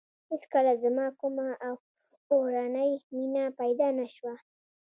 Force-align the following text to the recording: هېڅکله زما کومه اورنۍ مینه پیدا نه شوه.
هېڅکله 0.31 0.71
زما 0.83 1.05
کومه 1.19 1.47
اورنۍ 2.31 2.91
مینه 3.15 3.45
پیدا 3.59 3.87
نه 3.99 4.05
شوه. 4.15 4.33